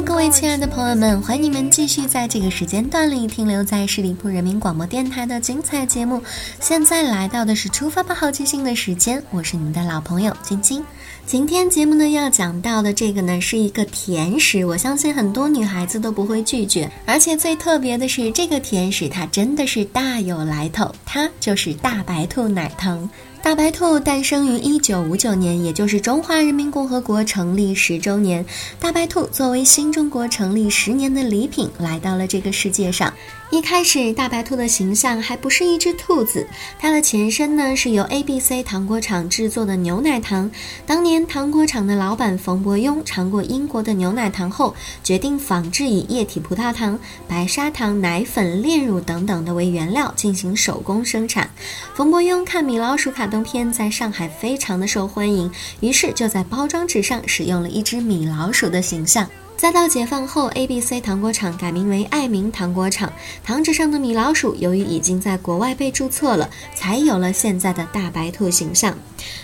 [0.00, 6.20] 各位亲爱的朋友们，欢迎你们继续在这个时间段里停留在十里铺人民广播电台的精彩节目。
[6.60, 10.84] 现在来到的是出发吧好奇心的时间，我是你们的老朋友晶晶。
[11.24, 16.90] 今天节目呢要讲到的这个呢是一个甜食，我相信很多女孩子都不会拒绝。
[17.06, 23.08] 而且最特别的是，这个甜食它真的是大有来头，它就是大白兔奶糖。
[23.42, 28.46] 大白兔诞生于一九五九年，也就是中华人民共和国成立十周年。
[28.78, 33.12] 大白兔作为新中国成立十年的礼品，来到了这个世界上。
[33.50, 36.46] 一开始，大白兔的形象还不是一只兔子，
[36.78, 40.50] 它的前身呢是由 ABC 糖果厂制作的牛奶糖。
[40.86, 51.50] 当年，糖果厂的老板冯伯庸尝过英国的牛奶糖后，决定仿制以液体葡萄糖、白砂糖、奶粉、炼乳等等的为原料进行手工生产。
[51.94, 59.26] 冯伯庸看米老鼠卡通片在上海非常的受欢迎，于是就在包装纸上使用了一只米老鼠的形象。
[59.56, 63.10] 再到解放后，ABC 糖果厂改名为爱民糖果厂，
[63.42, 68.94] 糖纸上的米老鼠由于已经在国外被注册了，才有了现在的大白兔形象。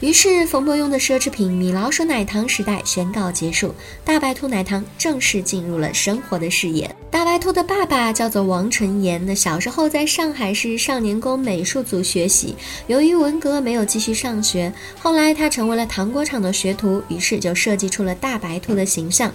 [0.00, 3.74] 于是，冯伯庸的奢侈品米老鼠奶糖时代宣告结束，
[4.04, 6.94] 大白兔奶糖正式进入了生活的视野。
[7.12, 19.30] 大白兔的爸爸叫做王纯言，那小时候在上海市少年宫美术组学习，由于文革没有继续上学，后来他成为了糖果厂的学徒，于是就设计出了大白兔的形象。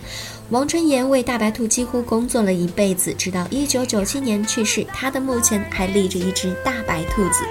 [0.50, 7.46] 王春言为大白兔几乎工作了一辈子，直到一九九七年去世，他的墓前还立着一只大白兔子。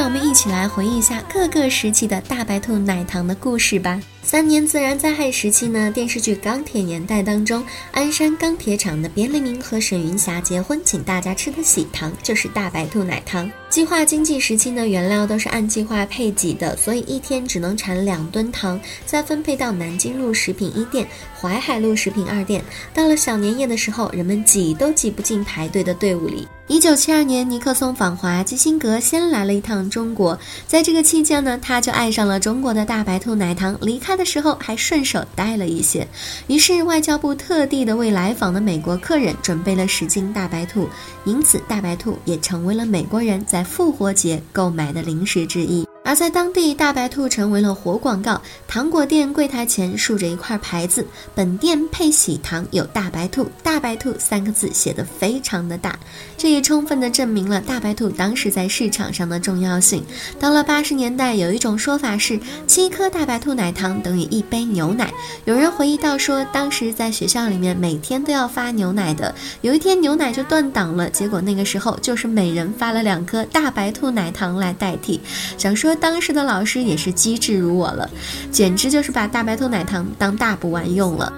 [0.00, 4.00] 让我们一起来回忆一下各个时期的大白兔奶糖的故事吧。
[4.22, 7.62] 三年自然灾害时期呢，电视剧《钢铁年代》当中，
[7.92, 13.50] 鞍山钢铁厂的边立明和沈云霞结婚，请大家吃的喜糖就是大白兔奶糖。
[13.70, 21.06] 计划经济时期呢，原料都是按计划配给的，所以一天只能产两吨糖，再分配到南京路食品一店、
[21.40, 22.64] 淮海路食品二店。
[22.92, 26.48] 到了小年夜的时候，人们挤都挤不进排队的队伍里。
[26.66, 30.38] 一九七二年，尼克松访华，基辛格先来了一趟中国，
[30.68, 36.06] 在这个期间呢，他就爱上了中国的大白兔奶糖，离开的时候还顺手带了一些。
[36.46, 40.88] 于是外交部特地的为来访的美国客人准备了十斤大白兔，
[41.24, 45.89] 因此大白兔也成为了美国人在复活节购买的零食之一。
[46.10, 48.42] 而在当地，大白兔成为了活广告。
[48.66, 51.06] 糖果店柜台前竖着一块牌子，
[51.36, 55.96] 本店配喜糖有大白兔，大白兔三个字写得非常的大，
[56.36, 60.04] 这也充分的证明了大白兔当时在市场上的重要性。
[60.40, 65.14] 到了八十年代，有一种说法是七颗大白兔奶糖等于一杯牛奶。
[65.44, 75.20] 有人回忆到说，当时在学校里面每天都要发牛奶的，有一天牛奶就断档了，结果那个时候就是每人发了两颗大白兔奶糖来代替。
[75.56, 78.10] 想说当时的老师也是机智如我了，
[78.50, 81.32] 简直就是把大白兔奶糖当大补丸用了。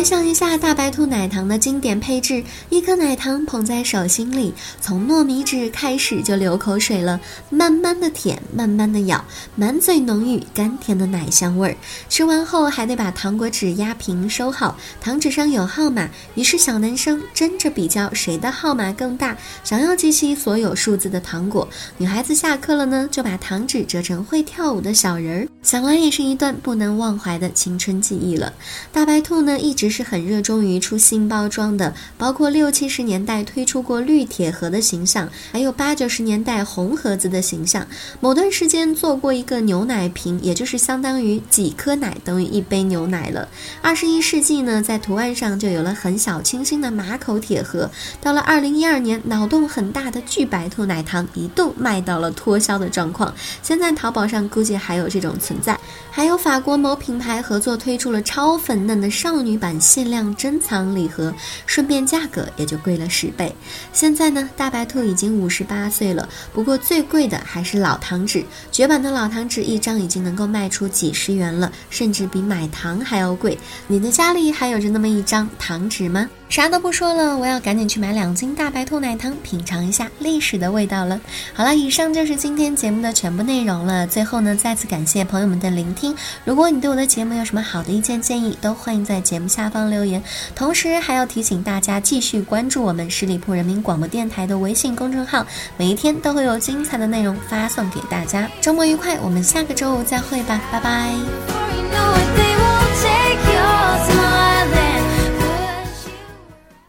[0.00, 9.22] 回想一下大白兔奶糖的经典配置：一颗奶糖捧在手心里，从糯米纸开始就流口水了，慢慢的舔，慢慢的咬，
[9.56, 11.76] 满嘴浓郁甘甜的奶香味儿。
[12.08, 21.68] 吃完后还得把糖果纸压平收好，糖纸上有号码，于是小男生争着比较谁的号码更大，想要集齐所有数字的糖果。
[21.98, 28.50] 女孩子下课了呢，就把糖纸折成会跳舞的小人儿，想来也是一段不能忘怀的青春记忆了。
[28.90, 37.86] 大白兔呢，一直是很热衷于出新包装的，包括六七十年代推出过绿铁盒的形象，还有八九十年代红盒子的形象。
[38.20, 43.48] 某段时间做过一个牛奶瓶，也就是相当于几颗奶等于一杯牛奶了。
[43.82, 47.90] 二十一世纪呢，在图案上就有了很小清新的马口铁盒。
[48.20, 55.78] 到了二零一二年，脑洞很大的巨白兔奶糖一度卖到了脱销的状况，现在淘宝上估计还有这种存在。
[56.12, 61.32] 还有法国某品牌合作推出了超粉嫩的少女版限量珍藏礼盒，
[61.66, 63.54] 顺便价格也就贵了十倍。
[63.92, 73.58] 现在呢，大白兔已经五十八岁了，不过最贵的还是老糖纸，绝版的老糖纸一张已经能够卖出几十元了，甚至比买糖还要贵。
[73.86, 76.28] 你的家里还有着那么一张糖纸吗？
[76.50, 81.18] 啥都不说了，我要赶紧去买两斤大白兔奶糖，品尝一下历史的味道了。
[81.54, 84.04] 好了，以上就是今天节目的全部内容了。
[84.04, 86.14] 最后呢，再次感谢朋友们的聆听。
[86.44, 90.20] 如果你对我的节目有什么好的意见建议，都欢迎在节目下方留言。
[90.54, 95.46] 同时还要提醒大家继续关注我们十里铺人民广播电台的微信公众号，
[95.76, 98.50] 每一天都会有精彩的内容发送给大家。
[98.60, 101.59] 周末愉快，我们下个周五再会吧，拜拜。